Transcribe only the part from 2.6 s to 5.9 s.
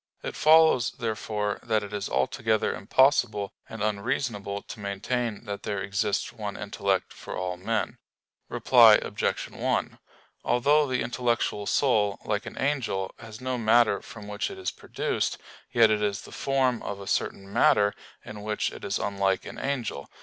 impossible and unreasonable to maintain that there